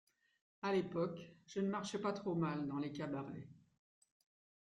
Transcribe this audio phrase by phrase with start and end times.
[0.63, 3.47] À l’époque, je ne marchais pas trop mal dans les cabarets.